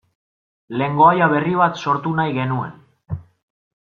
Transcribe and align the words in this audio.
Lengoaia 0.81 1.27
berri 1.33 1.53
bat 1.59 1.79
sortu 1.85 2.15
nahi 2.21 2.35
genuen. 2.39 3.21